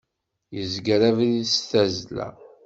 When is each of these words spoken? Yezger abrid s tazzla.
Yezger 0.55 1.01
abrid 1.09 1.45
s 1.53 1.55
tazzla. 1.69 2.27